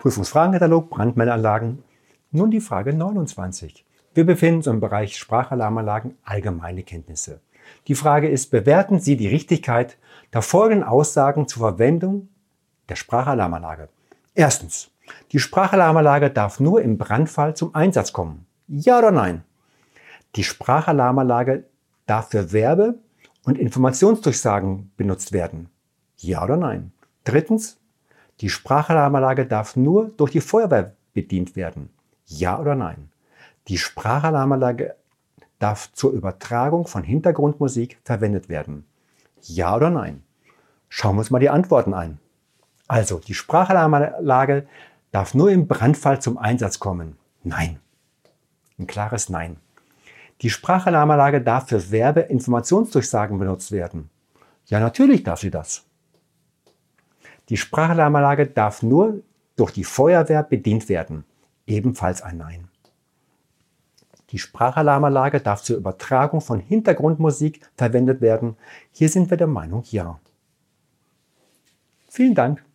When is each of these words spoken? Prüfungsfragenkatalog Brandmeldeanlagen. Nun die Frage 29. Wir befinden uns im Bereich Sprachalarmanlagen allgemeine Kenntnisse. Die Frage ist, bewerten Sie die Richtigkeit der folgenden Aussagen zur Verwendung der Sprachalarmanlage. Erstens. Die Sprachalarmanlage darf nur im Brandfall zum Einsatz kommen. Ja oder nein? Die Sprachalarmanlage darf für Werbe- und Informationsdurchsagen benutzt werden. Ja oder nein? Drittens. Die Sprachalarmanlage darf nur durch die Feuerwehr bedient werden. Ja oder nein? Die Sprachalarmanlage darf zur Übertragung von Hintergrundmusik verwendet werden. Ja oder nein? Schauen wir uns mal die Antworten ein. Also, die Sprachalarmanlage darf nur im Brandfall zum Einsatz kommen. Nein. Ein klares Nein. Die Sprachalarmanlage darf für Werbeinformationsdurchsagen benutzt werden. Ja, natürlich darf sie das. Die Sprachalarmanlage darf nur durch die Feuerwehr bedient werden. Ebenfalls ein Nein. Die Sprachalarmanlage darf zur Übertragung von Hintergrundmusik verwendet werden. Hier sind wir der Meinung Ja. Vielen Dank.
Prüfungsfragenkatalog 0.00 0.90
Brandmeldeanlagen. 0.90 1.82
Nun 2.30 2.50
die 2.50 2.60
Frage 2.60 2.92
29. 2.92 3.84
Wir 4.14 4.26
befinden 4.26 4.58
uns 4.58 4.66
im 4.66 4.80
Bereich 4.80 5.16
Sprachalarmanlagen 5.16 6.16
allgemeine 6.24 6.82
Kenntnisse. 6.82 7.40
Die 7.88 7.94
Frage 7.94 8.28
ist, 8.28 8.50
bewerten 8.50 9.00
Sie 9.00 9.16
die 9.16 9.28
Richtigkeit 9.28 9.96
der 10.32 10.42
folgenden 10.42 10.86
Aussagen 10.86 11.48
zur 11.48 11.60
Verwendung 11.60 12.28
der 12.88 12.96
Sprachalarmanlage. 12.96 13.88
Erstens. 14.34 14.90
Die 15.32 15.38
Sprachalarmanlage 15.38 16.30
darf 16.30 16.60
nur 16.60 16.82
im 16.82 16.98
Brandfall 16.98 17.56
zum 17.56 17.74
Einsatz 17.74 18.12
kommen. 18.12 18.46
Ja 18.68 18.98
oder 18.98 19.12
nein? 19.12 19.44
Die 20.34 20.44
Sprachalarmanlage 20.44 21.64
darf 22.06 22.30
für 22.30 22.52
Werbe- 22.52 22.98
und 23.44 23.58
Informationsdurchsagen 23.58 24.90
benutzt 24.96 25.32
werden. 25.32 25.70
Ja 26.18 26.44
oder 26.44 26.56
nein? 26.56 26.92
Drittens. 27.24 27.78
Die 28.40 28.50
Sprachalarmanlage 28.50 29.46
darf 29.46 29.76
nur 29.76 30.10
durch 30.16 30.32
die 30.32 30.40
Feuerwehr 30.40 30.94
bedient 31.14 31.56
werden. 31.56 31.90
Ja 32.26 32.58
oder 32.58 32.74
nein? 32.74 33.10
Die 33.68 33.78
Sprachalarmanlage 33.78 34.94
darf 35.58 35.90
zur 35.92 36.12
Übertragung 36.12 36.86
von 36.86 37.02
Hintergrundmusik 37.02 37.98
verwendet 38.04 38.48
werden. 38.48 38.84
Ja 39.42 39.74
oder 39.74 39.90
nein? 39.90 40.22
Schauen 40.88 41.16
wir 41.16 41.20
uns 41.20 41.30
mal 41.30 41.38
die 41.38 41.50
Antworten 41.50 41.94
ein. 41.94 42.18
Also, 42.88 43.18
die 43.18 43.34
Sprachalarmanlage 43.34 44.66
darf 45.10 45.34
nur 45.34 45.50
im 45.50 45.66
Brandfall 45.66 46.20
zum 46.20 46.38
Einsatz 46.38 46.78
kommen. 46.78 47.16
Nein. 47.42 47.80
Ein 48.78 48.86
klares 48.86 49.30
Nein. 49.30 49.56
Die 50.42 50.50
Sprachalarmanlage 50.50 51.40
darf 51.40 51.68
für 51.68 51.90
Werbeinformationsdurchsagen 51.90 53.38
benutzt 53.38 53.72
werden. 53.72 54.10
Ja, 54.66 54.80
natürlich 54.80 55.22
darf 55.22 55.40
sie 55.40 55.50
das. 55.50 55.85
Die 57.48 57.56
Sprachalarmanlage 57.56 58.46
darf 58.46 58.82
nur 58.82 59.22
durch 59.56 59.72
die 59.72 59.84
Feuerwehr 59.84 60.42
bedient 60.42 60.88
werden. 60.88 61.24
Ebenfalls 61.66 62.22
ein 62.22 62.38
Nein. 62.38 62.68
Die 64.30 64.38
Sprachalarmanlage 64.38 65.40
darf 65.40 65.62
zur 65.62 65.76
Übertragung 65.76 66.40
von 66.40 66.58
Hintergrundmusik 66.58 67.60
verwendet 67.76 68.20
werden. 68.20 68.56
Hier 68.90 69.08
sind 69.08 69.30
wir 69.30 69.36
der 69.36 69.46
Meinung 69.46 69.84
Ja. 69.90 70.18
Vielen 72.08 72.34
Dank. 72.34 72.65